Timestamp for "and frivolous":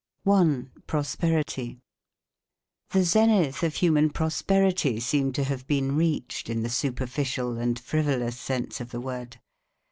7.59-8.39